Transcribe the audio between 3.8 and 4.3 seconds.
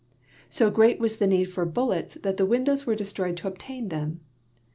them.